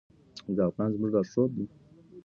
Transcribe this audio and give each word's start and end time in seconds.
زعفران 0.55 0.89
زموږ 0.95 1.11
لارښود 1.13 1.49
دی. 1.57 1.65